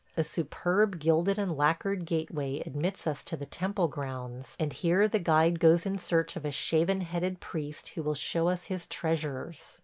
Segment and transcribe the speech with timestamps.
[0.17, 5.19] A superb gilded and lacquered gateway admits us to the temple grounds, and here the
[5.19, 9.79] guide goes in search of a shaven headed priest who will show us his treasures.